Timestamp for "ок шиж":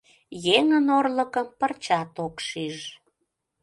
2.25-2.77